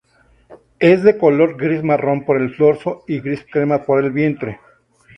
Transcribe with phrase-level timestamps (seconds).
[0.79, 4.59] Es de color gris marrón por el dorso y gris crema por el vientre.